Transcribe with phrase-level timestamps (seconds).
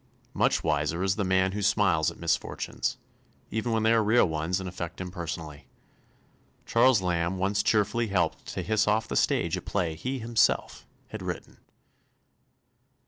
[0.33, 2.97] Much wiser is the man who smiles at misfortunes,
[3.51, 5.67] even when they are real ones and affect him personally.
[6.65, 11.21] Charles Lamb once cheerfully helped to hiss off the stage a play he himself had
[11.21, 11.57] written.